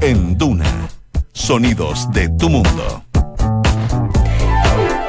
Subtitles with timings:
[0.00, 0.88] en Duna.
[1.32, 3.04] Sonidos de tu mundo.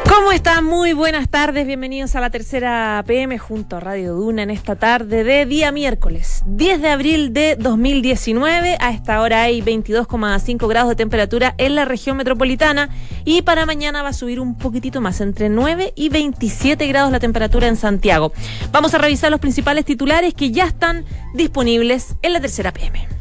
[0.07, 0.65] ¿Cómo están?
[0.65, 1.65] Muy buenas tardes.
[1.65, 6.43] Bienvenidos a la tercera PM junto a Radio Duna en esta tarde de día miércoles,
[6.45, 8.77] 10 de abril de 2019.
[8.79, 12.89] A esta hora hay 22,5 grados de temperatura en la región metropolitana
[13.25, 17.19] y para mañana va a subir un poquitito más, entre 9 y 27 grados la
[17.19, 18.31] temperatura en Santiago.
[18.71, 23.19] Vamos a revisar los principales titulares que ya están disponibles en la tercera PM.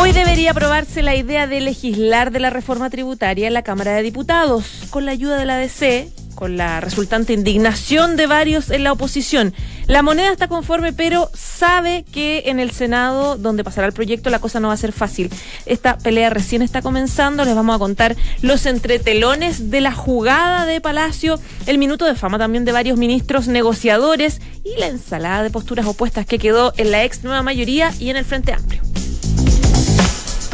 [0.00, 4.02] Hoy debería aprobarse la idea de legislar de la reforma tributaria en la Cámara de
[4.02, 8.92] Diputados, con la ayuda de la DC, con la resultante indignación de varios en la
[8.92, 9.52] oposición.
[9.88, 14.38] La moneda está conforme, pero sabe que en el Senado, donde pasará el proyecto, la
[14.38, 15.30] cosa no va a ser fácil.
[15.66, 20.80] Esta pelea recién está comenzando, les vamos a contar los entretelones de la jugada de
[20.80, 25.86] Palacio, el minuto de fama también de varios ministros negociadores y la ensalada de posturas
[25.86, 28.87] opuestas que quedó en la ex nueva mayoría y en el Frente Amplio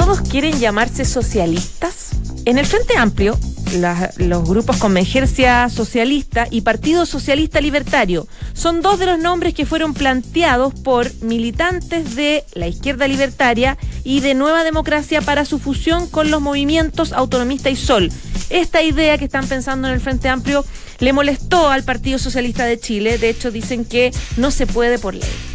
[0.04, 2.10] todos quieren llamarse socialistas?
[2.44, 3.38] En el Frente Amplio,
[4.18, 9.94] los grupos Convergencia Socialista y Partido Socialista Libertario son dos de los nombres que fueron
[9.94, 16.30] planteados por militantes de la izquierda libertaria y de Nueva Democracia para su fusión con
[16.30, 18.12] los movimientos Autonomista y Sol.
[18.50, 20.66] Esta idea que están pensando en el Frente Amplio
[20.98, 25.14] le molestó al Partido Socialista de Chile, de hecho dicen que no se puede por
[25.14, 25.53] ley.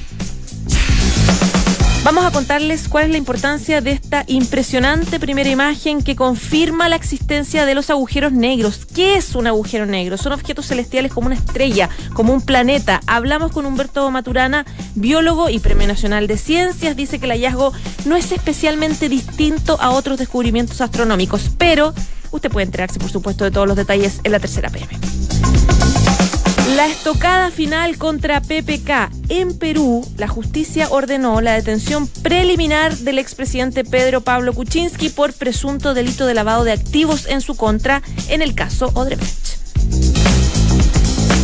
[2.04, 6.96] Vamos a contarles cuál es la importancia de esta impresionante primera imagen que confirma la
[6.96, 8.86] existencia de los agujeros negros.
[8.86, 10.18] ¿Qué es un agujero negro?
[10.18, 13.02] Son objetos celestiales como una estrella, como un planeta.
[13.06, 16.96] Hablamos con Humberto Maturana, biólogo y Premio Nacional de Ciencias.
[16.96, 17.74] Dice que el hallazgo
[18.06, 21.94] no es especialmente distinto a otros descubrimientos astronómicos, pero
[22.32, 24.98] usted puede enterarse, por supuesto, de todos los detalles en la tercera PM.
[26.76, 29.10] La estocada final contra PPK.
[29.30, 35.94] En Perú, la justicia ordenó la detención preliminar del expresidente Pedro Pablo Kuczynski por presunto
[35.94, 39.58] delito de lavado de activos en su contra en el caso Odebrecht.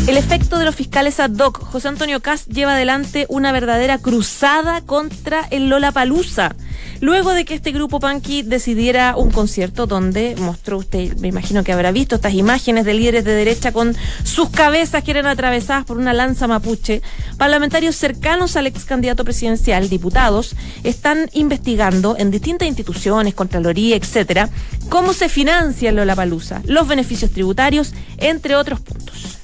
[0.07, 1.59] El efecto de los fiscales ad hoc.
[1.59, 6.55] José Antonio Cast lleva adelante una verdadera cruzada contra el Lola Palusa
[7.01, 11.73] luego de que este grupo Punky decidiera un concierto donde mostró usted, me imagino que
[11.73, 15.97] habrá visto estas imágenes de líderes de derecha con sus cabezas que eran atravesadas por
[15.97, 17.01] una lanza mapuche.
[17.37, 24.49] Parlamentarios cercanos al ex candidato presidencial, diputados, están investigando en distintas instituciones, Contraloría, etcétera,
[24.89, 29.37] cómo se financia Lollapalooza, los beneficios tributarios, entre otros puntos.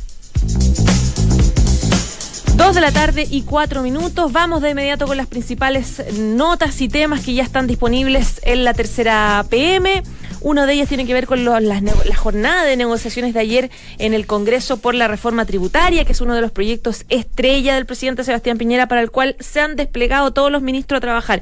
[2.61, 4.31] Dos de la tarde y cuatro minutos.
[4.31, 8.75] Vamos de inmediato con las principales notas y temas que ya están disponibles en la
[8.75, 10.03] tercera PM.
[10.41, 11.81] Uno de ellos tiene que ver con la,
[12.16, 16.35] jornada de negociaciones de ayer en el Congreso por la reforma tributaria, que es uno
[16.35, 20.51] de los proyectos estrella del presidente Sebastián Piñera, para el cual se han desplegado todos
[20.51, 21.41] los ministros a trabajar.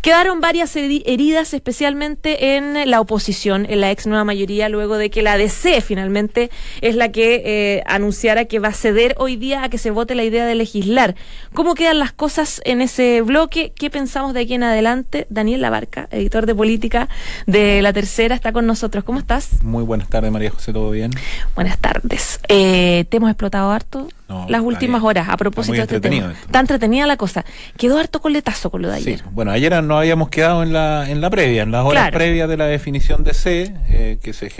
[0.00, 5.22] Quedaron varias heridas, especialmente en la oposición, en la ex nueva mayoría, luego de que
[5.22, 6.50] la DC finalmente
[6.80, 10.14] es la que eh, anunciara que va a ceder hoy día a que se vote
[10.14, 11.16] la idea de legislar.
[11.52, 13.72] ¿Cómo quedan las cosas en ese bloque?
[13.74, 15.26] ¿Qué pensamos de aquí en adelante?
[15.30, 17.08] Daniel Labarca, editor de política
[17.46, 19.02] de La Tercera, está con nosotros.
[19.02, 19.64] ¿Cómo estás?
[19.64, 21.10] Muy buenas tardes, María José, ¿todo bien?
[21.56, 22.38] Buenas tardes.
[22.48, 24.08] Eh, ¿Te hemos explotado harto?
[24.48, 26.32] Las últimas horas, a propósito de este tema.
[26.32, 27.44] Está entretenida la cosa.
[27.76, 29.18] Quedó harto coletazo con lo de ayer.
[29.18, 29.24] Sí.
[29.32, 32.56] Bueno, ayer no habíamos quedado en la, en la previa, en las horas previas de
[32.56, 34.50] la definición de C, eh, que se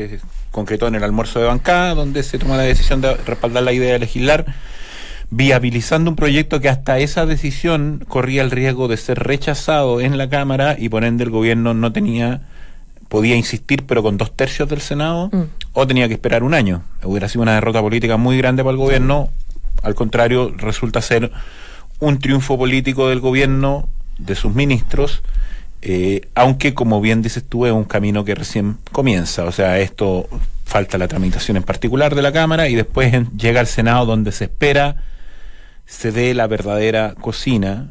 [0.51, 3.93] concretó en el almuerzo de bancada, donde se toma la decisión de respaldar la idea
[3.93, 4.47] de legislar,
[5.31, 10.31] viabilizando un proyecto que hasta esa decisión corría el riesgo de ser rechazado en la
[10.31, 12.41] Cámara y por ende el gobierno no tenía
[13.09, 15.43] podía insistir pero con dos tercios del Senado mm.
[15.73, 16.83] o tenía que esperar un año.
[17.03, 19.31] Hubiera sido una derrota política muy grande para el gobierno
[19.83, 21.31] al contrario, resulta ser
[22.00, 25.22] un triunfo político del gobierno, de sus ministros,
[25.83, 30.28] eh, aunque como bien dices tú es un camino que recién comienza, o sea, esto
[30.65, 34.44] falta la tramitación en particular de la Cámara y después llega al Senado donde se
[34.44, 35.05] espera
[35.88, 37.88] se dé la verdadera cocina,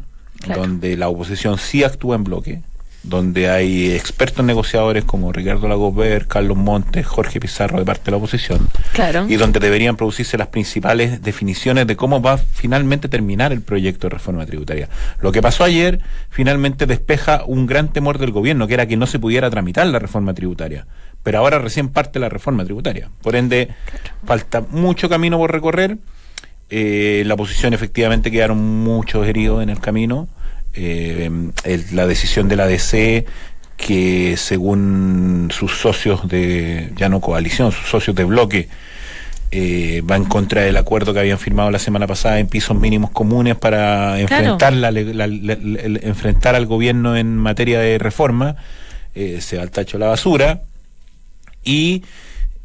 [0.56, 2.62] donde la oposición sí actúa en bloque,
[3.04, 8.18] donde hay expertos negociadores como Ricardo Lagover, Carlos Montes, Jorge Pizarro de parte de la
[8.18, 9.26] oposición, claro.
[9.30, 14.08] y donde deberían producirse las principales definiciones de cómo va a finalmente terminar el proyecto
[14.08, 14.90] de reforma tributaria.
[15.22, 19.08] Lo que pasó ayer finalmente despeja un gran temor del gobierno, que era que no
[19.08, 20.86] se pudiera tramitar la reforma tributaria,
[21.24, 23.10] pero ahora recién parte la reforma tributaria.
[23.22, 23.70] Por ende,
[24.26, 25.98] falta mucho camino por recorrer.
[26.70, 30.28] Eh, la oposición efectivamente quedaron muchos heridos en el camino
[30.78, 31.30] eh,
[31.92, 33.26] la decisión de la DC
[33.78, 38.70] que según sus socios de, ya no coalición, sus socios de bloque,
[39.52, 43.12] eh, va en contra del acuerdo que habían firmado la semana pasada en pisos mínimos
[43.12, 48.58] comunes para enfrentar, enfrentar al gobierno en materia de reforma,
[49.16, 50.64] eh, se va al tacho la basura
[51.64, 52.04] y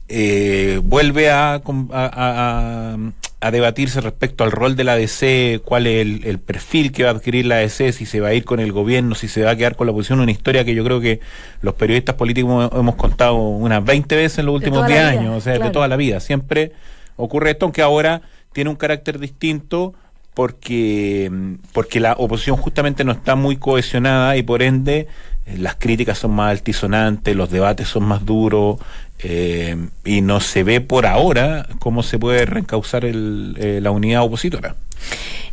[0.09, 1.63] eh, vuelve a,
[1.93, 7.13] a, debatirse respecto al rol de la DC, cuál es el, perfil que va a
[7.13, 9.57] adquirir la DC, si se va a ir con el gobierno, si se va a
[9.57, 11.21] quedar con la oposición, una historia que yo creo que
[11.61, 15.59] los periodistas políticos hemos contado unas 20 veces en los últimos 10 años, o sea,
[15.59, 16.21] de toda la vida.
[16.21, 16.73] Siempre
[17.17, 18.23] ocurre esto, aunque ahora
[18.53, 19.95] tiene un carácter distinto
[20.35, 21.31] porque,
[21.73, 25.09] porque la oposición justamente no está muy cohesionada y por ende
[25.47, 28.79] eh, las críticas son más altisonantes, los debates son más duros
[29.23, 34.23] eh, y no se ve por ahora cómo se puede reencauzar el, eh, la unidad
[34.23, 34.77] opositora.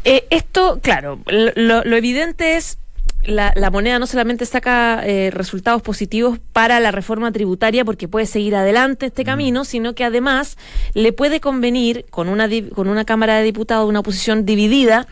[0.04, 2.80] esto, claro, lo evidente es
[3.24, 8.26] la, la, moneda no solamente saca eh, resultados positivos para la reforma tributaria porque puede
[8.26, 9.26] seguir adelante este mm.
[9.26, 10.58] camino, sino que además
[10.94, 15.08] le puede convenir con una, con una Cámara de Diputados, una oposición dividida,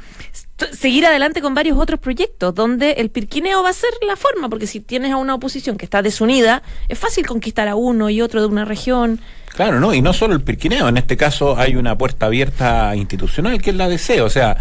[0.71, 4.67] seguir adelante con varios otros proyectos donde el pirquineo va a ser la forma, porque
[4.67, 8.41] si tienes a una oposición que está desunida, es fácil conquistar a uno y otro
[8.41, 9.19] de una región.
[9.53, 9.93] Claro, ¿no?
[9.93, 13.75] Y no solo el pirquineo, en este caso hay una puerta abierta institucional que es
[13.75, 14.57] la DC, o sea,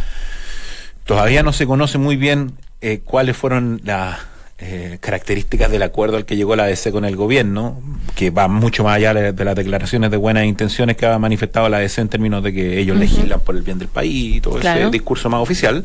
[1.05, 4.19] todavía no se conoce muy bien eh, cuáles fueron las
[4.59, 7.79] eh, características del acuerdo al que llegó la ADC con el gobierno,
[8.15, 11.77] que va mucho más allá de, las declaraciones de buenas intenciones que ha manifestado la
[11.77, 14.89] ADC en términos de que ellos legislan por el bien del país y todo ese
[14.89, 15.85] discurso más oficial,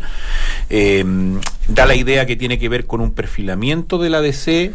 [0.69, 1.03] eh,
[1.68, 4.71] da la idea que tiene que ver con un perfilamiento de la ADC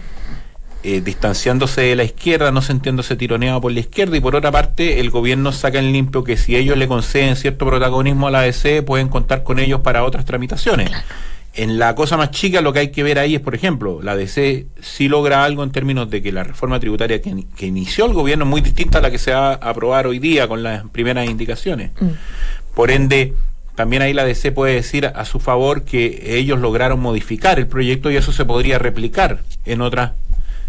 [1.03, 5.11] distanciándose de la izquierda, no sintiéndose tironeado por la izquierda, y por otra parte, el
[5.11, 9.09] gobierno saca en limpio que si ellos le conceden cierto protagonismo a la ADC, pueden
[9.09, 10.93] contar con ellos para otras tramitaciones.
[11.57, 14.15] En la cosa más chica lo que hay que ver ahí es, por ejemplo, la
[14.15, 18.45] DC sí logra algo en términos de que la reforma tributaria que, inició el gobierno
[18.45, 21.29] es muy distinta a la que se va a aprobar hoy día con las primeras
[21.29, 21.93] indicaciones.
[21.99, 22.09] Mm.
[22.75, 23.33] Por ende,
[23.75, 28.11] también ahí la DC puede decir a su favor que ellos lograron modificar el proyecto
[28.11, 30.13] y eso se podría replicar en otras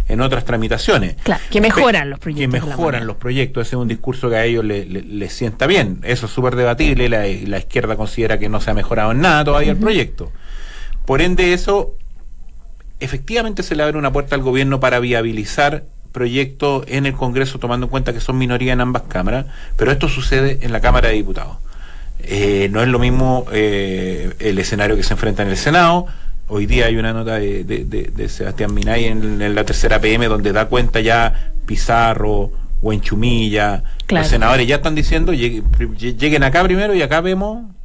[0.10, 1.16] en otras tramitaciones.
[1.24, 2.62] Claro, que mejoran los proyectos.
[2.62, 6.00] Que mejoran los proyectos, ese es un discurso que a ellos les le, sienta bien.
[6.04, 9.44] Eso es súper debatible, la, la, izquierda considera que no se ha mejorado en nada
[9.44, 10.32] todavía el proyecto.
[11.08, 11.96] Por ende, eso
[13.00, 17.86] efectivamente se le abre una puerta al gobierno para viabilizar proyectos en el Congreso, tomando
[17.86, 19.46] en cuenta que son minoría en ambas cámaras,
[19.78, 21.60] pero esto sucede en la Cámara de Diputados.
[22.20, 26.08] Eh, no es lo mismo eh, el escenario que se enfrenta en el Senado.
[26.50, 31.00] Hoy día hay una nota de, Sebastián Minay en, la tercera PM donde da cuenta
[31.00, 32.52] ya Pizarro
[32.82, 33.82] o Enchumilla.
[34.10, 37.77] Los senadores ya están diciendo lleguen acá primero y acá vemos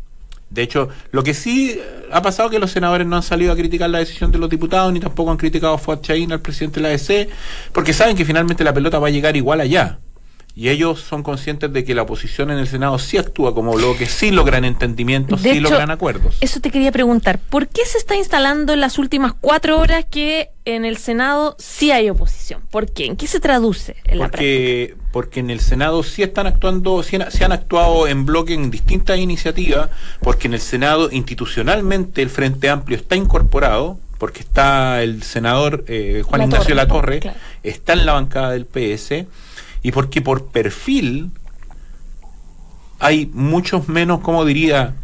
[0.53, 3.57] de hecho, lo que sí ha pasado es que los senadores no han salido a
[3.57, 6.81] criticar la decisión de los diputados, ni tampoco han criticado a Fuad Chaín, al presidente
[6.81, 7.31] de la EC,
[7.73, 9.99] porque saben que finalmente la pelota va a llegar igual allá
[10.55, 14.07] y ellos son conscientes de que la oposición en el Senado sí actúa como bloque,
[14.07, 16.37] sí logran entendimientos, sí logran acuerdos.
[16.41, 20.51] Eso te quería preguntar, ¿por qué se está instalando en las últimas cuatro horas que
[20.67, 22.61] en el Senado sí hay oposición?
[22.71, 23.07] ¿Por qué?
[23.07, 27.53] ¿En qué se traduce en porque, Porque en el Senado sí están actuando, sí han,
[27.53, 29.89] actuado en bloque en distintas iniciativas,
[30.21, 36.23] porque en el Senado institucionalmente el Frente Amplio está incorporado, porque está el senador eh,
[36.25, 37.21] Juan Ignacio Latorre,
[37.65, 39.27] está en la bancada del PS
[39.82, 41.31] y porque por perfil
[42.99, 44.94] hay muchos menos, como diría,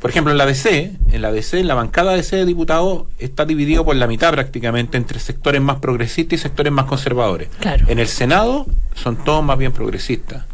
[0.00, 3.44] por ejemplo, en la DC, en la DC, en la bancada DC de diputados está
[3.44, 7.48] dividido por la mitad prácticamente entre sectores más progresistas y sectores más conservadores.
[7.86, 10.44] En el Senado son todos más bien progresistas.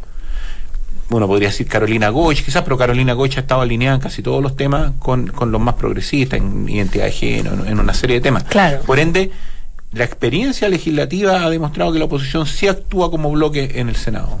[1.09, 4.43] Bueno, podría decir Carolina Goich, quizás, pero Carolina Goich ha estado alineada en casi todos
[4.43, 8.21] los temas con, con los más progresistas, en identidad de género, en una serie de
[8.21, 8.43] temas.
[8.43, 8.81] Claro.
[8.81, 9.31] Por ende,
[9.91, 14.39] la experiencia legislativa ha demostrado que la oposición sí actúa como bloque en el Senado.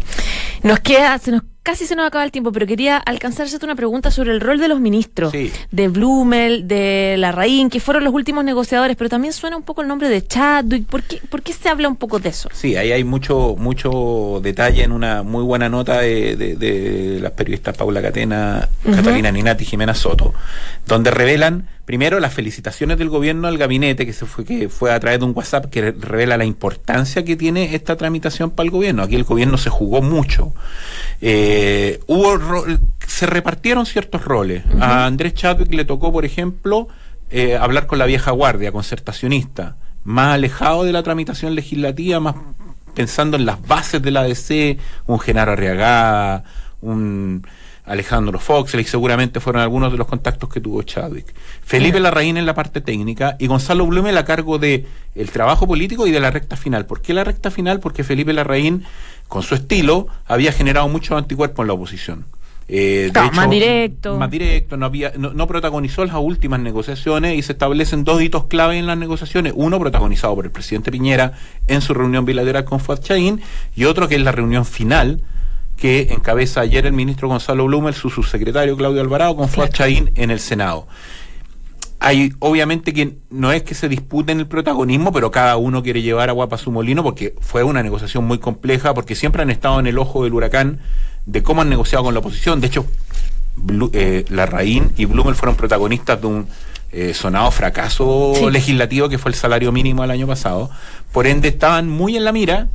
[0.63, 1.19] Nos queda,
[1.63, 4.67] casi se nos acaba el tiempo, pero quería alcanzarse una pregunta sobre el rol de
[4.67, 9.63] los ministros, de Blumel, de Larraín, que fueron los últimos negociadores, pero también suena un
[9.63, 10.85] poco el nombre de Chadwick.
[10.85, 12.49] ¿Por qué, ¿Por qué se habla un poco de eso?
[12.53, 17.75] Sí, ahí hay mucho mucho detalle en una muy buena nota de, de, las periodistas
[17.75, 20.33] Paula Catena, Catalina Ninati y Jimena Soto,
[20.87, 24.99] donde revelan primero las felicitaciones del gobierno al gabinete, que se fue, que fue a
[24.99, 29.01] través de un WhatsApp que revela la importancia que tiene esta tramitación para el gobierno.
[29.01, 30.53] Aquí el gobierno se jugó mucho.
[31.19, 31.48] Eh,
[32.07, 32.65] hubo
[33.07, 34.63] se repartieron ciertos roles.
[34.79, 36.87] A Andrés Chadwick le tocó, por ejemplo,
[37.31, 42.35] eh, hablar con la vieja guardia, concertacionista, más alejado de la tramitación legislativa, más
[42.93, 46.43] pensando en las bases de la ADC, un Genaro Arriagada,
[46.81, 47.45] un
[47.85, 51.33] Alejandro Fox, y seguramente fueron algunos de los contactos que tuvo Chadwick.
[51.63, 56.05] Felipe Larraín en la parte técnica y Gonzalo Blume a cargo de el trabajo político
[56.05, 56.85] y de la recta final.
[56.85, 57.79] ¿Por qué la recta final?
[57.79, 58.83] Porque Felipe Larraín,
[59.29, 62.25] con su estilo, había generado muchos anticuerpos en la oposición.
[62.67, 64.17] Eh, más directo.
[64.17, 68.77] Más directo, no, había, no, protagonizó las últimas negociaciones y se establecen dos hitos clave
[68.77, 69.53] en las negociaciones.
[69.55, 71.33] Uno protagonizado por el presidente Piñera
[71.67, 73.41] en su reunión bilateral con Fuad Chaín
[73.75, 75.21] y otro que es la reunión final
[75.77, 80.29] que encabeza ayer el ministro Gonzalo Blumel, su subsecretario Claudio Alvarado, con Fuad Chaín en
[80.29, 80.87] el Senado.
[81.99, 86.29] Hay obviamente que no es que se disputen el protagonismo, pero cada uno quiere llevar
[86.29, 89.87] agua para su molino porque fue una negociación muy compleja, porque siempre han estado en
[89.87, 90.79] el ojo del huracán
[91.25, 92.61] de cómo han negociado con la oposición.
[92.61, 92.85] De hecho,
[93.93, 96.47] eh, Larraín y Blumel fueron protagonistas de un
[96.91, 100.69] eh, sonado fracaso legislativo que fue el salario mínimo el año pasado.
[101.11, 102.67] Por ende, estaban muy en la mira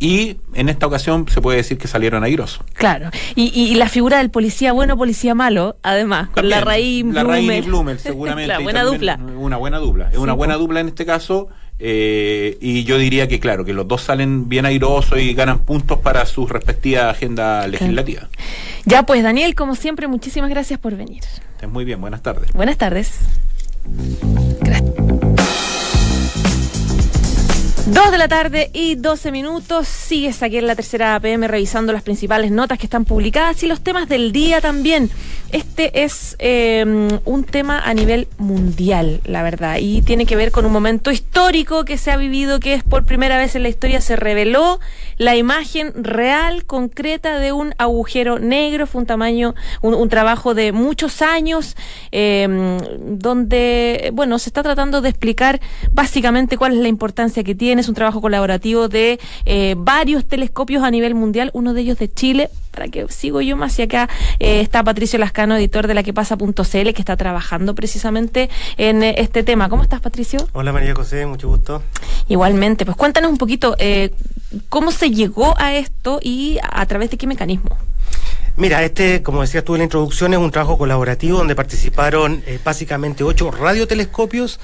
[0.00, 2.64] y en esta ocasión se puede decir que salieron airosos.
[2.72, 7.50] Claro, y, la figura del policía bueno, policía malo, además, con la raíz La raíz
[7.58, 8.48] y Blumel, seguramente.
[8.48, 9.20] la buena dupla.
[9.36, 10.10] Una buena dupla.
[10.10, 11.48] Es una buena dupla en este caso.
[11.82, 15.98] Eh, y yo diría que, claro, que los dos salen bien airosos y ganan puntos
[15.98, 18.28] para su respectiva agenda legislativa.
[18.84, 21.22] Ya, pues, Daniel, como siempre, muchísimas gracias por venir.
[21.54, 22.52] Estés muy bien, buenas tardes.
[22.52, 23.20] Buenas tardes.
[27.92, 29.88] Dos de la tarde y 12 minutos.
[29.88, 33.80] Sigues aquí en la tercera APM revisando las principales notas que están publicadas y los
[33.80, 35.10] temas del día también.
[35.50, 40.64] Este es em, un tema a nivel mundial, la verdad, y tiene que ver con
[40.64, 44.00] un momento histórico que se ha vivido, que es por primera vez en la historia
[44.00, 44.78] se reveló
[45.18, 48.86] la imagen real, concreta de un agujero negro.
[48.86, 51.76] Fue un tamaño, un, trabajo de muchos años,
[52.12, 52.78] em,
[53.18, 55.60] donde, bueno, se está tratando de explicar
[55.92, 57.79] básicamente cuál es la importancia que tiene.
[57.80, 62.12] Es un trabajo colaborativo de eh, varios telescopios a nivel mundial, uno de ellos de
[62.12, 64.08] Chile, para que sigo yo más y acá
[64.38, 69.14] eh, está Patricio Lascano, editor de la que pasa.cl, que está trabajando precisamente en eh,
[69.18, 69.68] este tema.
[69.68, 70.46] ¿Cómo estás, Patricio?
[70.52, 71.82] Hola, María José, mucho gusto.
[72.28, 74.12] Igualmente, pues cuéntanos un poquito eh,
[74.68, 77.76] cómo se llegó a esto y a través de qué mecanismo.
[78.56, 83.24] Mira, este, como decías tú en la introducción, es un trabajo colaborativo donde participaron básicamente
[83.24, 84.60] ocho radiotelescopios,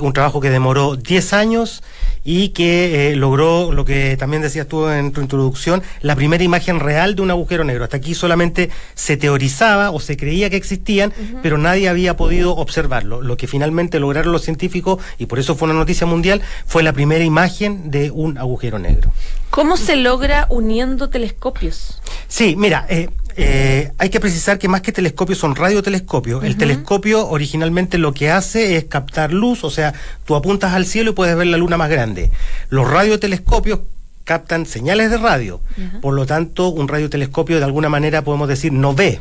[0.00, 1.82] un trabajo que demoró diez años
[2.30, 6.78] y que eh, logró lo que también decías tú en tu introducción, la primera imagen
[6.78, 7.84] real de un agujero negro.
[7.84, 11.10] Hasta aquí solamente se teorizaba o se creía que existían,
[11.42, 13.22] pero nadie había podido observarlo.
[13.22, 16.92] Lo que finalmente lograron los científicos, y por eso fue una noticia mundial, fue la
[16.92, 19.10] primera imagen de un agujero negro.
[19.48, 22.02] ¿Cómo se logra uniendo telescopios?
[22.28, 26.42] Sí, mira, eh, eh, hay que precisar que más que telescopios son radiotelescopios.
[26.44, 29.94] El telescopio originalmente lo que hace es captar luz, o sea,
[30.24, 32.30] tú apuntas al cielo y puedes ver la luna más grande.
[32.68, 33.80] Los radiotelescopios
[34.24, 35.60] captan señales de radio.
[36.02, 39.20] Por lo tanto, un radiotelescopio de alguna manera podemos decir no ve.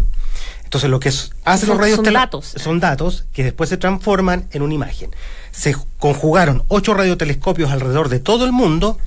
[0.63, 1.10] Entonces lo que
[1.46, 5.12] hacen los radiotelescopios son datos que después se transforman en una imagen.
[5.51, 8.98] Se conjugaron ocho radiotelescopios alrededor de todo el mundo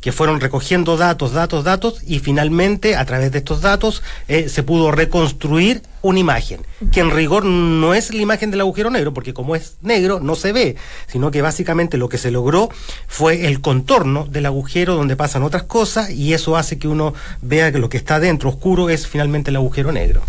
[0.00, 4.62] que fueron recogiendo datos, datos, datos, y finalmente a través de estos datos eh, se
[4.62, 6.60] pudo reconstruir una imagen,
[6.92, 10.36] que en rigor no es la imagen del agujero negro, porque como es negro no
[10.36, 10.76] se ve,
[11.08, 12.68] sino que básicamente lo que se logró
[13.08, 17.72] fue el contorno del agujero donde pasan otras cosas y eso hace que uno vea
[17.72, 20.22] que lo que está dentro oscuro es finalmente el agujero negro.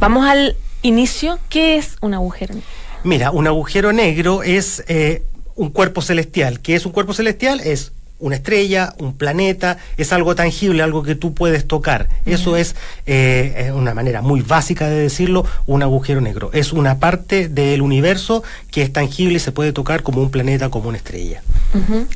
[0.00, 2.68] Vamos al inicio, ¿qué es un agujero negro?
[3.04, 5.22] Mira, un agujero negro es eh,
[5.54, 6.60] un cuerpo celestial.
[6.60, 7.60] ¿Qué es un cuerpo celestial?
[7.60, 12.08] Es una estrella, un planeta, es algo tangible, algo que tú puedes tocar.
[12.24, 12.74] Eso es
[13.06, 16.50] eh, una manera muy básica de decirlo, un agujero negro.
[16.52, 20.70] Es una parte del universo que es tangible y se puede tocar como un planeta,
[20.70, 21.42] como una estrella.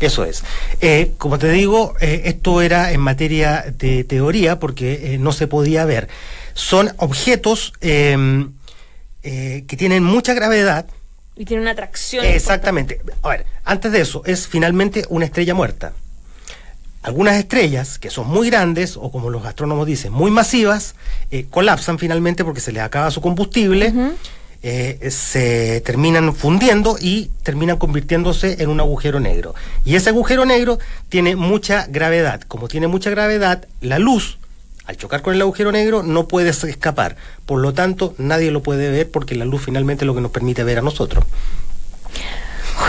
[0.01, 0.43] Eso es.
[0.81, 5.85] Eh, como te digo, eh, esto era en materia de teoría porque no se podía
[5.85, 6.09] ver.
[6.55, 8.53] Son objetos em,
[9.23, 10.87] que tienen mucha gravedad,
[11.37, 12.25] y tiene una atracción.
[12.25, 13.01] Exactamente.
[13.23, 15.93] A ver, antes de eso, es finalmente una estrella muerta.
[17.03, 20.95] Algunas estrellas que son muy grandes o como los astrónomos dicen, muy masivas,
[21.31, 23.95] eh, colapsan finalmente porque se les acaba su combustible,
[24.63, 29.55] eh, se terminan fundiendo y terminan convirtiéndose en un agujero negro.
[29.87, 32.43] Y ese agujero negro tiene mucha gravedad.
[32.43, 34.39] Como tiene mucha gravedad, la luz
[34.91, 37.17] al chocar con el agujero negro no puedes escapar.
[37.47, 40.33] Por lo tanto, nadie lo puede ver porque la luz finalmente es lo que nos
[40.33, 41.25] permite ver a nosotros.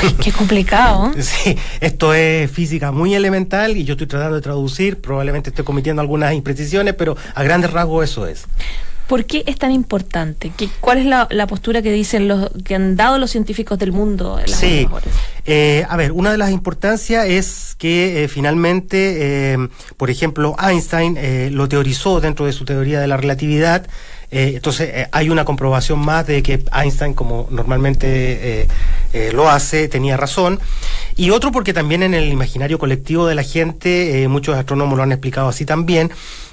[0.03, 1.11] Uy, qué complicado.
[1.21, 6.01] Sí, esto es física muy elemental y yo estoy tratando de traducir, probablemente estoy cometiendo
[6.01, 8.45] algunas imprecisiones, pero a grandes rasgos eso es.
[9.11, 10.53] ¿Por qué es tan importante?
[10.55, 14.39] ¿Qué, ¿Cuál es la, postura que dicen los que han dado los científicos del mundo?
[14.39, 14.87] En las sí,
[15.45, 19.57] eh, a ver, una de las importancias es que eh, finalmente, eh,
[19.97, 21.17] por ejemplo, Einstein
[21.53, 23.85] lo teorizó dentro de su teoría de la relatividad.
[24.31, 28.69] entonces, hay una comprobación más de que Einstein, como normalmente
[29.33, 30.61] lo hace, tenía razón.
[31.17, 35.11] Y otro porque también en el imaginario colectivo de la gente, muchos astrónomos lo han
[35.11, 36.11] explicado así también,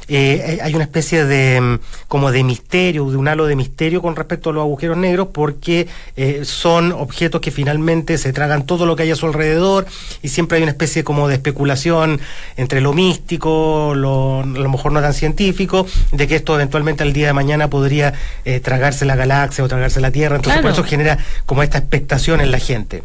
[0.09, 4.17] eh, hay una especie de mm, como de misterio, de un halo de misterio con
[4.17, 5.87] respecto a los agujeros negros, porque
[6.17, 9.87] eh, son objetos que finalmente se tragan todo lo que hay a su alrededor
[10.23, 12.21] y siempre hay una especie como de especulación
[12.57, 17.13] entre lo místico, lo, a lo mejor no tan científico, de que esto eventualmente al
[17.13, 20.37] día de mañana podría eh, tragarse la galaxia o tragarse la Tierra.
[20.37, 23.03] Entonces por eso genera como esta expectación en la gente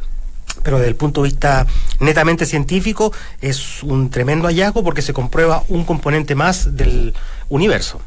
[0.63, 1.67] pero desde el punto de vista
[1.99, 7.13] netamente científico es un tremendo hallazgo porque se comprueba un componente más del
[7.49, 8.01] universo.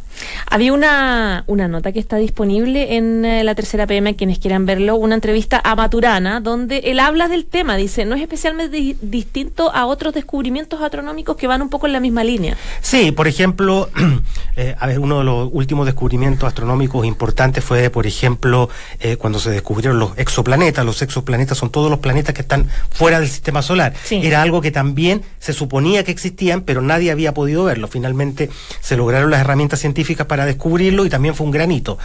[0.49, 4.97] Había una, una nota que está disponible en eh, la tercera PM, quienes quieran verlo,
[4.97, 9.87] una entrevista a Maturana, donde él habla del tema, dice, no es especialmente distinto a
[9.87, 12.57] otros descubrimientos astronómicos que van un poco en la misma línea.
[12.81, 13.91] Sí, por ejemplo,
[14.57, 18.69] eh, a ver, uno de los últimos descubrimientos astronómicos importantes fue, por ejemplo,
[19.01, 20.85] eh, cuando se descubrieron los exoplanetas.
[20.85, 23.95] Los exoplanetas son todos los planetas que están fuera del sistema solar.
[24.11, 27.89] Era algo que también se suponía que existían, pero nadie había podido verlo.
[27.89, 31.99] Finalmente se lograron las herramientas científicas para descubrirlo y también fue un granito.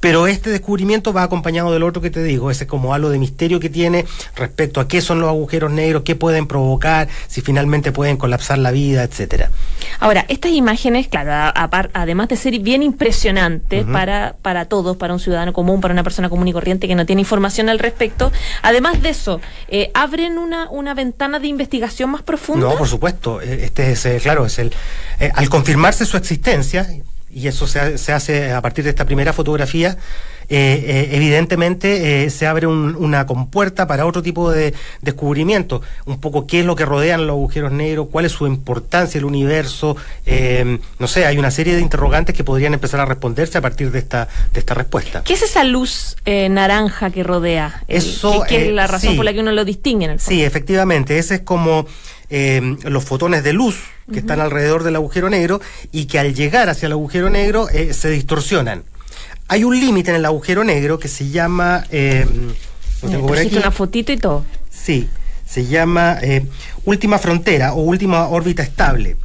[0.00, 3.58] Pero este descubrimiento va acompañado del otro que te digo, ese como halo de misterio
[3.58, 4.04] que tiene
[4.36, 8.70] respecto a qué son los agujeros negros, qué pueden provocar, si finalmente pueden colapsar la
[8.70, 9.50] vida, etcétera.
[9.98, 11.52] Ahora, estas imágenes, claro,
[11.94, 16.28] además de ser bien impresionantes para, para todos, para un ciudadano común, para una persona
[16.28, 18.30] común y corriente que no tiene información al respecto,
[18.62, 22.68] además de eso, eh, ¿abren una, una ventana de investigación más profunda?
[22.68, 23.42] No, por supuesto.
[23.42, 24.72] E, este es, claro, es el.
[25.18, 26.86] Eh, al confirmarse su existencia,
[27.38, 29.96] y eso se, se, hace a partir de esta primera fotografía,
[30.50, 36.46] eh, eh, evidentemente eh, se abre una compuerta para otro tipo de descubrimiento, un poco
[36.46, 39.96] qué es lo que rodean los agujeros negros, cuál es su importancia el universo,
[40.98, 43.98] no sé, hay una serie de interrogantes que podrían empezar a responderse a partir de
[43.98, 45.22] esta, de esta respuesta.
[45.22, 47.82] ¿Qué es esa luz naranja que rodea?
[47.86, 51.18] eso, ¿Qué, es la razón por la que uno lo distingue en el Sí, efectivamente,
[51.18, 51.86] ese es como...
[52.30, 53.80] los fotones de luz
[54.12, 55.60] que están alrededor del agujero negro
[55.92, 58.84] y que al llegar hacia el agujero negro se distorsionan.
[59.48, 61.84] Hay un límite en el agujero negro que se llama...
[61.90, 62.26] Eh,
[63.00, 64.44] tengo una fotito y todo.
[64.70, 65.08] Sí,
[65.46, 66.46] se llama eh,
[66.84, 69.16] última frontera o última órbita estable.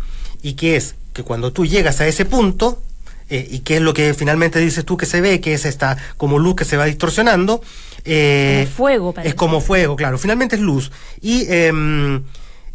[0.41, 2.81] Y que es que cuando tú llegas a ese punto,
[3.29, 5.97] eh, y que es lo que finalmente dices tú que se ve, que es esta
[6.17, 7.61] como luz que se va distorsionando.
[8.05, 10.17] Eh, como fuego, Es como fuego, claro.
[10.17, 10.91] Finalmente es luz.
[11.21, 12.23] Y em,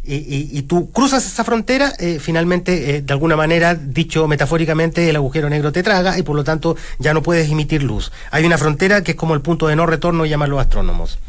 [0.03, 5.49] y, tú cruzas esa frontera, eh, finalmente, eh, de alguna manera, dicho metafóricamente, el agujero
[5.49, 8.11] negro te traga y por lo tanto ya no puedes emitir luz.
[8.31, 11.19] Hay una frontera que es como el punto de no retorno, llaman los astrónomos.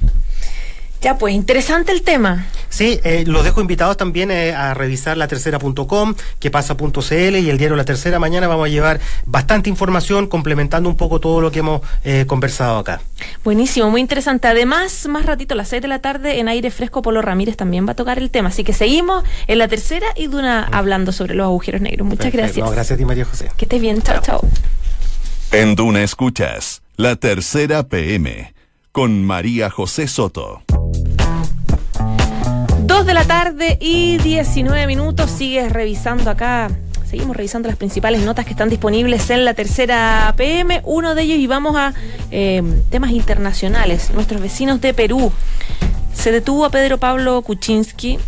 [1.00, 2.46] Ya, pues interesante el tema.
[2.68, 7.56] Sí, eh, los dejo invitados también eh, a revisar la tercera.com, que pasa.cl y el
[7.56, 8.18] diario La Tercera.
[8.18, 12.78] Mañana vamos a llevar bastante información complementando un poco todo lo que hemos eh, conversado
[12.78, 13.00] acá.
[13.44, 14.46] Buenísimo, muy interesante.
[14.46, 17.86] Además, más ratito a las 6 de la tarde en aire fresco, Polo Ramírez también
[17.86, 18.50] va a tocar el tema.
[18.50, 20.74] Así que seguimos en La Tercera y Duna mm.
[20.74, 22.06] hablando sobre los agujeros negros.
[22.06, 22.70] Muchas gracias.
[22.70, 23.50] gracias a ti, María José.
[23.56, 24.02] Que estés bien.
[24.02, 24.40] Chao, chao.
[25.50, 28.52] En Duna escuchas La Tercera PM
[28.92, 30.62] con María José Soto.
[32.90, 35.30] Dos de la tarde y 19 minutos.
[35.30, 36.68] Sigues revisando acá.
[37.08, 40.82] Seguimos revisando las principales notas que están disponibles en la tercera PM.
[40.84, 41.94] Uno de ellos y vamos a
[42.32, 44.10] eh, temas internacionales.
[44.12, 45.30] Nuestros vecinos de Perú.
[46.12, 48.18] Se detuvo a Pedro Pablo Kuczynski.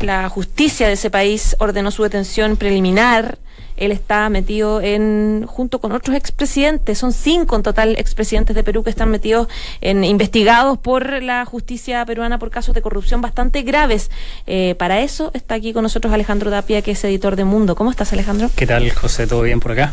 [0.00, 3.36] La justicia de ese país ordenó su detención preliminar
[3.76, 8.82] él está metido en, junto con otros expresidentes, son cinco en total expresidentes de Perú
[8.82, 9.48] que están metidos
[9.80, 14.10] en, investigados por la justicia peruana por casos de corrupción bastante graves.
[14.46, 17.74] Eh, para eso está aquí con nosotros Alejandro Tapia, que es editor de Mundo.
[17.74, 18.50] ¿Cómo estás, Alejandro?
[18.54, 19.26] ¿Qué tal, José?
[19.26, 19.92] ¿Todo bien por acá?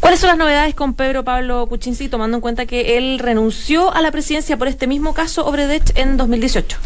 [0.00, 4.00] ¿Cuáles son las novedades con Pedro Pablo Kuczynski, tomando en cuenta que él renunció a
[4.00, 6.78] la presidencia por este mismo caso Obredech en 2018?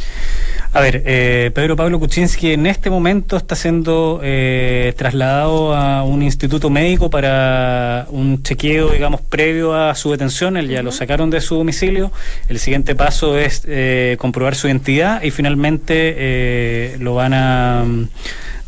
[0.72, 6.13] A ver, eh, Pedro Pablo Kuczynski en este momento está siendo eh, trasladado a un
[6.22, 10.56] instituto médico para un chequeo, digamos, previo a su detención.
[10.56, 12.12] Él ya lo sacaron de su domicilio.
[12.48, 17.84] El siguiente paso es eh, comprobar su identidad y finalmente lo van a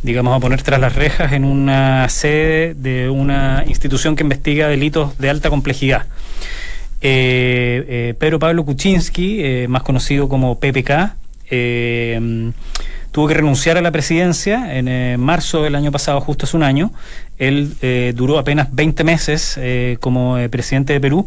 [0.03, 5.19] digamos, a poner tras las rejas en una sede de una institución que investiga delitos
[5.19, 6.07] de alta complejidad.
[7.01, 11.17] Pedro Pablo Kuczynski, más conocido como PPK,
[11.51, 12.53] eh,
[13.17, 16.93] tuvo que renunciar a la presidencia en marzo del año pasado, justo hace un año.
[17.39, 17.75] Él
[18.15, 19.59] duró apenas 20 meses
[20.01, 21.27] como presidente de Perú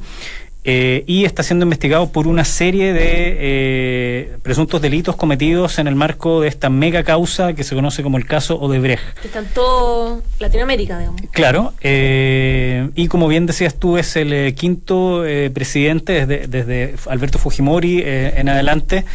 [0.66, 5.96] eh, y está siendo investigado por una serie de eh, presuntos delitos cometidos en el
[5.96, 9.02] marco de esta mega causa que se conoce como el caso Odebrecht.
[9.22, 11.22] Que está en todo Latinoamérica, digamos.
[11.32, 18.04] Claro, eh, y como bien decías tú, es el quinto presidente desde, desde, Alberto Fujimori
[18.06, 19.06] en adelante.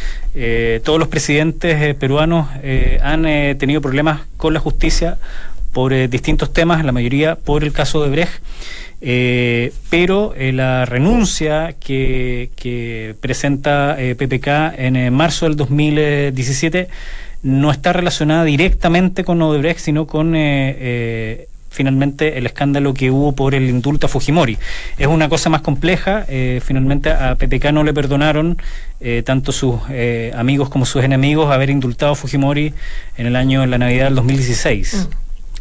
[0.83, 2.47] todos los presidentes peruanos
[3.01, 3.23] han
[3.57, 5.17] tenido problemas con la justicia
[5.75, 8.31] por distintos temas, la mayoría por el caso Odebrecht.
[9.01, 16.87] Eh, pero eh, la renuncia que, presenta eh, PPK en marzo del 2017
[17.43, 20.33] no está relacionada directamente con Odebrecht, sino con
[21.69, 24.57] finalmente el escándalo que hubo por el indulto a Fujimori.
[24.97, 26.25] Es una cosa más compleja,
[26.61, 28.57] finalmente a PPK no le perdonaron
[29.25, 29.75] tanto sus
[30.33, 32.73] amigos como sus enemigos haber indultado a Fujimori
[33.17, 35.09] en el año, en la Navidad del 2016.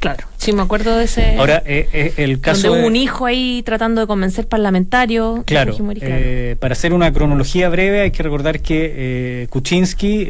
[0.04, 1.38] Claro, sí, me acuerdo de ese.
[1.38, 2.68] Ahora, eh, eh, el caso.
[2.68, 5.42] Donde hubo un hijo ahí tratando de convencer parlamentarios.
[5.46, 10.26] Claro, eh, para hacer una cronología breve, hay que recordar que Kuczynski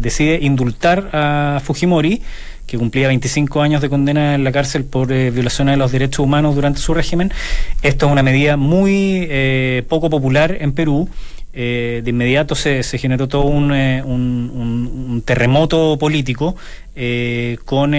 [0.00, 2.22] decide indultar a Fujimori
[2.66, 6.56] que cumplía 25 años de condena en la cárcel por violaciones de los derechos humanos
[6.56, 7.30] durante su régimen.
[7.82, 9.28] Esto es una medida muy
[9.88, 11.08] poco popular en Perú
[11.56, 16.56] eh, de inmediato se, se generó todo un, eh, un, terremoto político
[16.96, 17.94] eh, con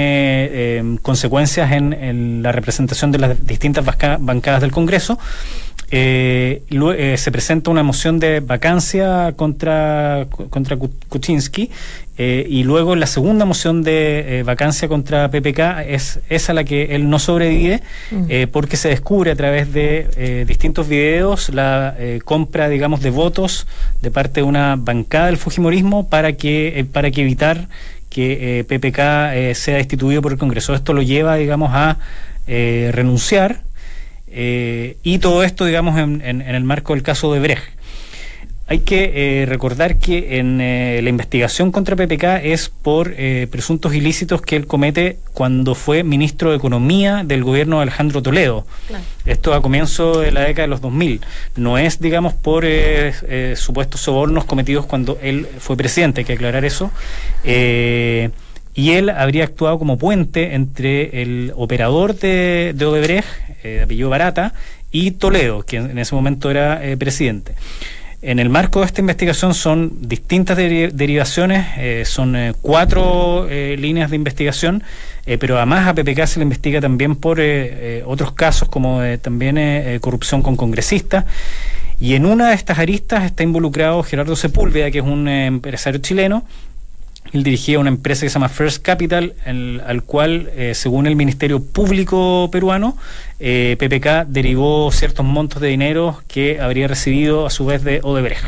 [1.01, 3.85] consecuencias en, la representación de las distintas
[4.19, 5.17] bancadas del Congreso.
[5.89, 11.69] Se presenta una moción de vacancia contra, contra Kuczynski
[12.17, 16.95] eh, y luego la segunda moción de eh, vacancia contra PPK es esa la que
[16.95, 17.81] él no sobrevive
[18.29, 23.67] eh, porque se descubre a través de distintos videos la compra, digamos, de votos
[24.01, 27.67] de parte de una bancada del Fujimorismo para que, para que evitar
[28.09, 30.73] que PPK sea destituido por el Congreso.
[30.73, 31.97] Esto lo lleva, digamos, a
[32.47, 33.61] renunciar
[34.35, 37.75] y todo esto, digamos, en, en, en el marco del caso de Brecht.
[38.67, 43.93] Hay que eh, recordar que en eh, la investigación contra PPK es por eh, presuntos
[43.93, 48.65] ilícitos que él comete cuando fue ministro de Economía del gobierno de Alejandro Toledo.
[49.23, 51.21] Esto a comienzo de la década de los 2000.
[51.57, 52.65] No es, digamos, por
[53.55, 56.91] supuestos sobornos cometidos cuando él fue presidente, hay que aclarar eso.
[58.75, 63.27] Y él habría actuado como puente entre el operador de, de Odebrecht,
[63.63, 64.53] de apellido Barata,
[64.91, 67.55] y Toledo, que en ese momento era presidente.
[68.25, 74.09] En el marco de esta investigación son distintas derivaciones, eh, son eh, cuatro eh, líneas
[74.09, 74.81] de investigación,
[75.39, 77.39] pero además a PPK se le investiga también por
[78.05, 81.25] otros casos como también corrupción con congresistas.
[81.99, 86.45] Y en una de estas aristas está involucrado Gerardo Sepúlveda, que es un empresario chileno,
[87.31, 91.61] él dirigía una empresa que se llama First Capital, al cual, eh, según el Ministerio
[91.63, 92.97] Público peruano,
[93.39, 98.45] eh, PPK derivó ciertos montos de dinero que habría recibido a su vez de Odebrecht.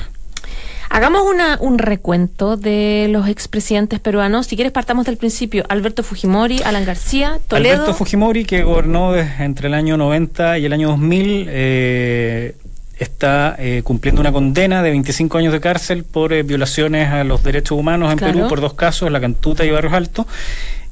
[0.90, 4.48] Hagamos una, un recuento de los expresidentes peruanos.
[4.48, 5.66] Si quieres, partamos del principio.
[5.68, 7.76] Alberto Fujimori, Alan García, Toledo.
[7.76, 12.56] Alberto Fujimori, que gobernó entre el año 90 y el año 2000, eh,
[13.00, 17.44] está eh, cumpliendo una condena de 25 años de cárcel por eh, violaciones a los
[17.44, 20.26] derechos humanos en Perú por dos casos, La Cantuta y Barrios Altos.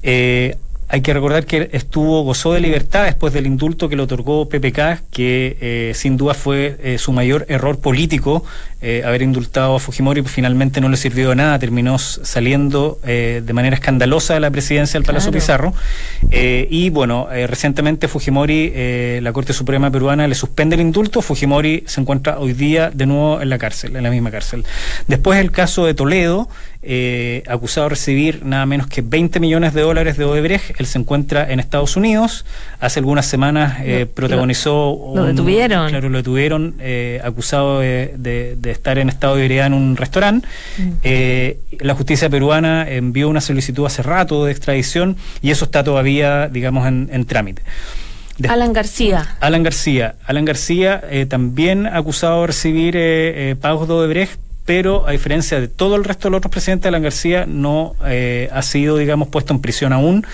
[0.04, 4.48] Eh, hay que recordar que estuvo, gozó de libertad después del indulto que le otorgó
[4.48, 8.46] PPK, que eh, sin duda fue eh, su mayor error político,
[8.82, 13.54] eh, haber indultado a Fujimori, pues finalmente no le sirvió de nada, terminó saliendo de
[13.54, 15.74] manera escandalosa de la presidencia del Palacio Pizarro.
[16.30, 22.38] y bueno, recientemente Fujimori, la Corte Suprema Peruana le suspende el indulto, Fujimori se encuentra
[22.38, 24.64] hoy día de nuevo en la cárcel, en la misma cárcel.
[25.08, 26.48] Después el caso de Toledo,
[26.88, 30.80] eh, acusado de recibir nada menos que 20 millones de dólares de Odebrecht.
[30.80, 32.46] Él se encuentra en Estados Unidos.
[32.80, 35.14] Hace algunas semanas eh, protagonizó.
[35.16, 35.90] Lo, detuvieron.
[35.90, 40.48] Claro, lo detuvieron, eh, acusado de, estar en estado de ebriedad en un restaurante.
[40.78, 41.84] Mm.
[41.84, 46.88] la justicia peruana envió una solicitud hace rato de extradición y eso está todavía, digamos,
[46.88, 47.64] en, trámite.
[48.48, 49.38] Alan García.
[49.40, 50.16] Alan García.
[50.26, 56.04] Alan García también acusado de recibir pagos de Odebrecht pero a diferencia de todo el
[56.04, 59.94] resto de los otros presidentes, Alan García no eh, ha sido, digamos, puesto en prisión
[59.94, 60.26] aún.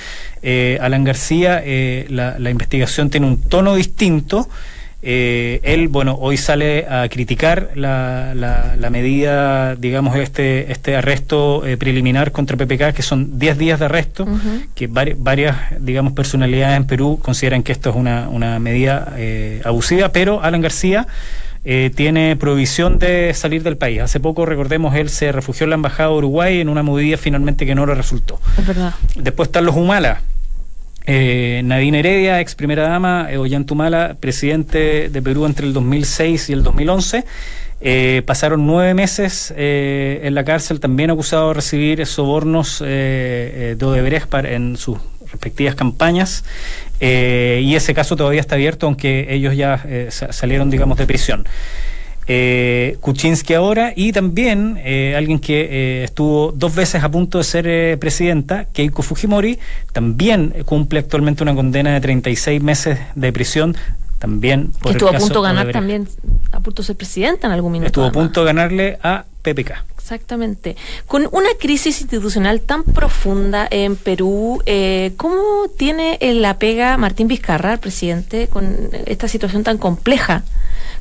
[0.41, 4.47] Eh, Alan García, eh, la, investigación tiene un tono distinto.
[5.01, 12.55] él, bueno, hoy sale a criticar la, la, medida, digamos, este, este arresto preliminar contra
[12.55, 14.25] PPK, que son 10 días de arresto,
[14.75, 19.13] que varias, digamos, personalidades en Perú consideran que esto es una, una medida
[19.65, 21.07] abusiva, pero Alan García
[21.63, 24.01] eh, tiene provisión de salir del país.
[24.01, 27.65] Hace poco, recordemos, él se refugió en la Embajada de Uruguay en una movida finalmente
[27.65, 28.39] que no le resultó.
[28.57, 28.93] Es verdad.
[29.15, 30.21] Después están los Humala.
[31.05, 36.53] Eh, Nadine Heredia, ex primera dama, eh, Ollantumala, presidente de Perú entre el 2006 y
[36.53, 37.25] el 2011.
[37.83, 43.85] Eh, pasaron nueve meses eh, en la cárcel, también acusado de recibir sobornos eh, de
[43.85, 44.99] Odebrecht en sus
[45.31, 46.43] respectivas campañas.
[46.99, 51.47] y ese caso todavía está abierto, aunque ellos ya salieron, digamos, de prisión.
[53.01, 54.79] Kuczynski ahora y también
[55.15, 59.59] alguien que estuvo dos veces a punto de ser presidenta, Keiko Fujimori,
[59.91, 63.75] también cumple actualmente una condena de 36 meses de prisión
[64.21, 66.07] también por que estuvo a punto de ganar también
[66.51, 69.83] a punto de ser presidenta en algún minuto estuvo a punto de ganarle a PPK
[70.11, 70.75] exactamente.
[71.07, 77.73] Con una crisis institucional tan profunda en Perú eh, cómo tiene la pega Martín Vizcarra
[77.73, 80.43] el presidente con esta situación tan compleja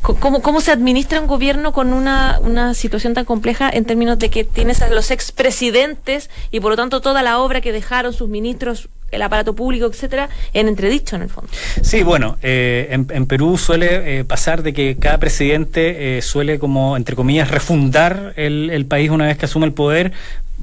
[0.03, 4.31] ¿Cómo, ¿Cómo se administra un gobierno con una, una situación tan compleja en términos de
[4.31, 8.29] que tienes a los expresidentes y por lo tanto toda la obra que dejaron sus
[8.29, 11.51] ministros el aparato público, etcétera, en entredicho en el fondo.
[11.83, 16.97] Sí, bueno, eh, en, Perú suele eh, pasar de que cada presidente eh, suele como,
[16.97, 20.13] entre comillas, refundar el, país una vez que asume el poder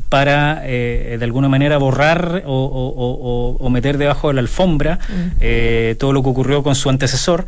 [0.09, 5.95] para de alguna manera borrar o, meter debajo de la alfombra mm.
[5.97, 7.45] todo lo que ocurrió con su antecesor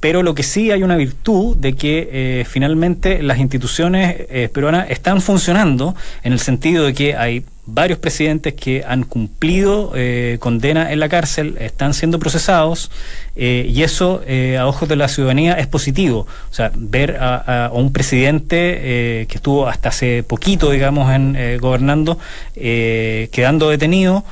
[0.00, 5.94] pero lo que sí hay una virtud de que finalmente las instituciones peruanas están funcionando
[6.22, 11.08] en el sentido de que hay varios presidentes que han cumplido eh, condena en la
[11.08, 12.90] cárcel, están siendo procesados,
[13.36, 16.26] eh, y eso eh, a ojos de la ciudadanía es positivo.
[16.50, 22.18] O sea, ver a, un presidente que estuvo hasta hace poquito, digamos, en, gobernando,
[22.54, 24.24] quedando detenido.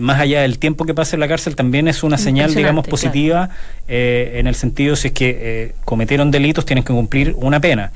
[0.00, 3.50] Más allá del tiempo que pasa en la cárcel, también es una señal, digamos, positiva
[3.88, 7.92] en el sentido si es que cometieron delitos, tienen que cumplir una pena.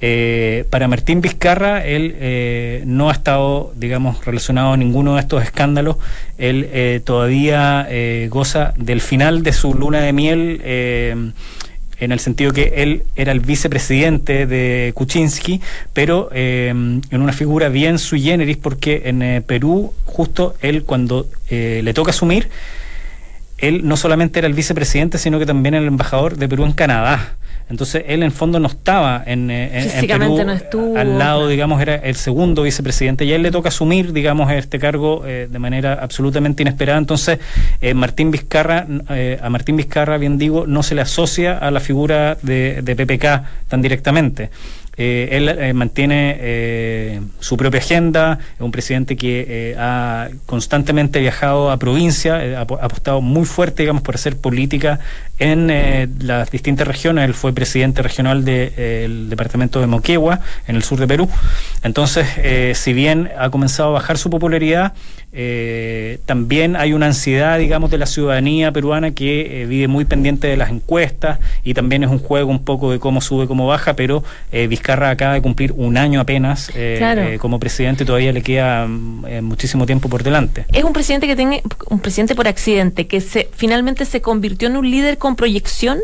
[0.00, 5.42] Eh, para Martín Vizcarra, él eh, no ha estado, digamos, relacionado a ninguno de estos
[5.42, 5.96] escándalos.
[6.38, 7.88] Él eh, todavía
[8.28, 11.34] goza del final de su luna de miel,
[12.00, 15.60] en el sentido que él era el vicepresidente de Kuczynski,
[15.92, 22.10] pero en una figura bien sui generis, porque en Perú, justo él cuando le toca
[22.10, 22.48] asumir,
[23.58, 27.34] él no solamente era el vicepresidente, sino que también el embajador de Perú en Canadá.
[27.70, 31.96] Entonces él en fondo no estaba en, en, Perú, no estuvo, al lado, digamos, era
[31.96, 35.98] el segundo vicepresidente y a él le toca asumir, digamos, este cargo eh, de manera
[36.00, 36.98] absolutamente inesperada.
[36.98, 37.38] Entonces
[37.82, 41.80] eh, Martín Vizcarra, eh, a Martín Vizcarra, bien digo, no se le asocia a la
[41.80, 44.50] figura de, de PPK tan directamente.
[45.00, 51.70] Eh, él eh, mantiene eh, su propia agenda, es un presidente que ha constantemente viajado
[51.70, 54.98] a provincia, ha apostado muy fuerte, digamos, por hacer política
[55.38, 55.68] en
[56.20, 57.24] las distintas regiones.
[57.24, 61.28] Él fue presidente regional del departamento de Moquegua, en el sur de Perú.
[61.84, 62.26] Entonces,
[62.76, 64.94] si bien ha comenzado a bajar su popularidad,
[65.30, 70.46] eh, también hay una ansiedad, digamos, de la ciudadanía peruana que eh, vive muy pendiente
[70.46, 73.92] de las encuestas y también es un juego un poco de cómo sube, cómo baja,
[73.92, 76.70] pero eh, Vizcarra acaba de cumplir un año apenas
[77.40, 80.64] como presidente, todavía le queda mm, muchísimo tiempo por delante.
[80.72, 84.76] Es un presidente que tiene un presidente por accidente, que se finalmente se convirtió en
[84.76, 85.98] un líder con proyección.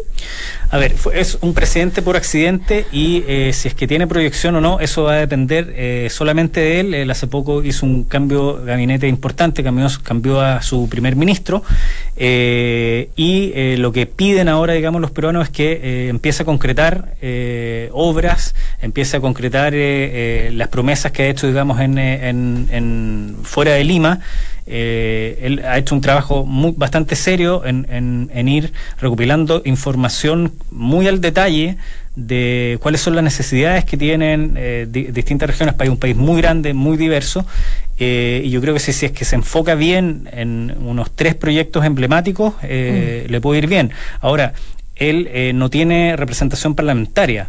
[0.70, 4.80] A ver, es un presidente por accidente y si es que tiene proyección o no,
[4.80, 6.94] eso va a depender solamente de él.
[6.94, 11.62] Él hace poco hizo un cambio de gabinete importante, cambió, cambió a su primer ministro
[12.16, 16.46] eh, y eh, lo que piden ahora, digamos, los peruanos es que eh, empiece a
[16.46, 17.14] concretar
[17.92, 24.20] obras, empiece a concretar las promesas que ha hecho, digamos, en, en, fuera de Lima.
[24.66, 27.86] él ha hecho un trabajo muy, bastante serio en,
[28.32, 31.76] en, ir recopilando información muy al detalle
[32.14, 34.54] de cuáles son las necesidades que tienen
[34.90, 37.46] distintas regiones, país un país muy grande, muy diverso,
[37.98, 41.34] eh, y yo creo que si, si, es que se enfoca bien en unos tres
[41.34, 43.32] proyectos emblemáticos, eh, mm.
[43.32, 43.92] le puede ir bien.
[44.20, 44.54] Ahora,
[44.96, 47.48] él eh, no tiene representación parlamentaria.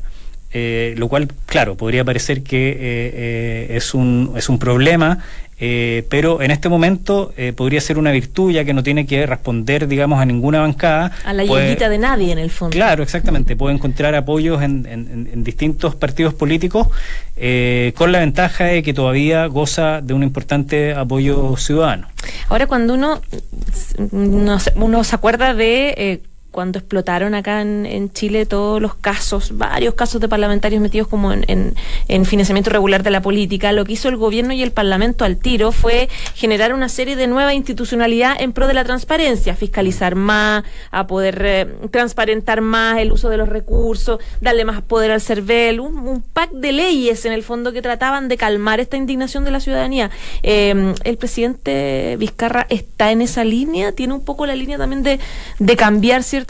[0.97, 5.19] Lo cual, claro, podría parecer que es, un, es un problema
[5.57, 9.25] eh, pero en este momento eh, podría ser una virtud ya que no tiene que
[9.25, 11.11] responder, digamos, a ninguna bancada.
[11.23, 12.73] A la higuita de nadie, en el fondo.
[12.73, 13.55] Claro, exactamente.
[13.55, 16.87] Puede encontrar apoyos en, en, distintos partidos políticos
[17.37, 22.07] eh, con la ventaja de que todavía goza de un importante apoyo ciudadano.
[22.49, 23.21] Ahora, cuando uno,
[24.11, 26.21] uno se acuerda de
[26.55, 31.75] cuando explotaron acá en, Chile todos los casos, varios casos de parlamentarios metidos como en,
[32.25, 35.73] financiamiento regular de la política, lo que hizo el gobierno y el parlamento al tiro
[35.73, 41.07] fue generar una serie de nueva institucionalidad en pro de la transparencia, fiscalizar más, a
[41.07, 46.23] poder eh, transparentar más el uso de los recursos, darle más poder al CERVEL, un,
[46.31, 50.09] pack de leyes en el fondo que trataban de calmar esta indignación de la ciudadanía.
[50.41, 55.19] Eh, el presidente Vizcarra está en esa línea, tiene un poco la línea también de,
[55.59, 56.44] de cambiar ciertas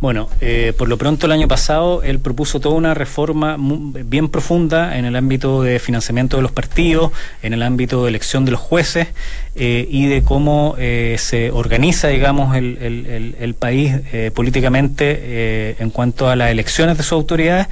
[0.00, 4.98] Bueno, eh, por lo pronto el año pasado él propuso toda una reforma bien profunda
[4.98, 8.60] en el ámbito de financiamiento de los partidos, en el ámbito de elección de los
[8.60, 9.08] jueces
[9.54, 13.94] eh, y de cómo eh, se organiza, digamos, el, el país
[14.34, 17.68] políticamente en cuanto a las elecciones de sus autoridades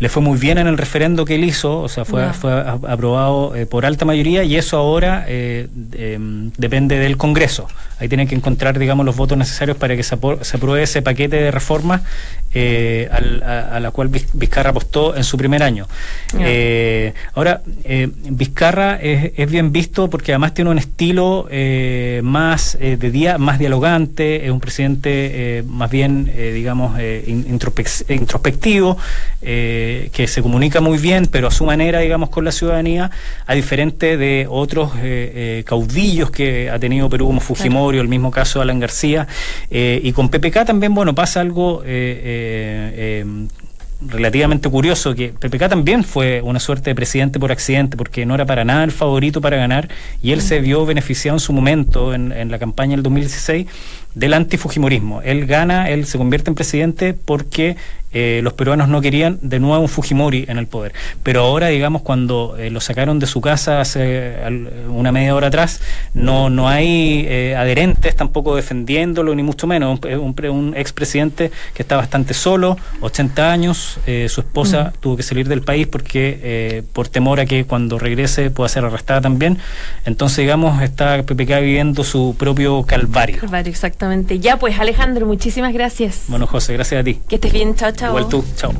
[0.00, 3.54] le fue muy bien en el referendo que él hizo, o sea, fue, fue aprobado
[3.54, 7.68] eh, por alta mayoría y eso ahora eh, em, depende del Congreso.
[7.98, 11.50] Ahí tienen que encontrar, digamos, los votos necesarios para que se, apruebe ese paquete de
[11.50, 12.00] reformas
[12.54, 15.86] eh, a, la cual Vizcarra apostó en su primer año.
[17.34, 17.60] ahora,
[18.30, 21.46] Vizcarra es, bien visto porque además tiene un estilo
[22.22, 28.96] más de día, más dialogante, es un presidente más bien, digamos, introspectivo
[30.12, 33.10] que se comunica muy bien, pero a su manera, digamos, con la ciudadanía,
[33.46, 35.00] a diferente de otros eh,
[35.60, 39.26] eh, caudillos que ha tenido Perú, como Fujimori, o el mismo caso de Alan García.
[39.70, 41.82] Eh, y con PPK también, bueno, pasa algo
[44.02, 48.46] relativamente curioso que PPK también fue una suerte de presidente por accidente porque no era
[48.46, 49.88] para nada el favorito para ganar
[50.22, 53.66] y él se vio beneficiado en su momento en, en la campaña del 2016
[54.14, 55.22] del antifujimorismo.
[55.22, 57.76] Él gana, él se convierte en presidente porque
[58.12, 60.92] eh, los peruanos no querían de nuevo un Fujimori en el poder.
[61.22, 64.36] Pero ahora, digamos, cuando eh, lo sacaron de su casa hace
[64.88, 65.80] una media hora atrás,
[66.14, 70.00] no, no hay eh, adherentes tampoco defendiéndolo, ni mucho menos.
[70.02, 75.62] Un, un, expresidente que está bastante solo, 80 años, su esposa tuvo que salir del
[75.62, 79.58] país porque por temor a que cuando regrese pueda ser arrestada también.
[80.04, 83.38] Entonces, digamos, está PPK viviendo su propio calvario.
[83.38, 84.38] Calvario, exactamente.
[84.38, 86.24] Ya pues, Alejandro, muchísimas gracias.
[86.28, 87.20] Bueno, José, gracias a ti.
[87.28, 88.10] Que estés bien, chao, chao.
[88.10, 88.72] Igual tú, chao.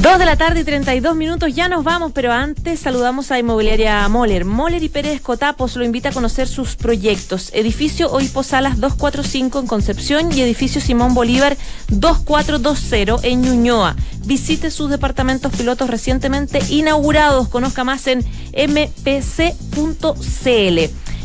[0.00, 4.08] Dos de la tarde y 32 minutos, ya nos vamos, pero antes saludamos a Inmobiliaria
[4.08, 4.44] Moller.
[4.44, 7.50] Moller y Pérez Cotapos lo invita a conocer sus proyectos.
[7.54, 11.56] Edificio Oipo Salas 245 en Concepción y edificio Simón Bolívar
[11.88, 13.94] 2420 en Ñuñoa.
[14.24, 17.48] Visite sus departamentos pilotos recientemente inaugurados.
[17.48, 19.42] Conozca más en mpc.cl.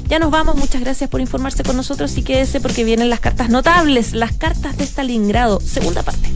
[0.08, 2.18] Ya nos vamos, muchas gracias por informarse con nosotros.
[2.18, 6.32] Y quédese porque vienen las cartas notables, las cartas de Stalingrado, segunda parte.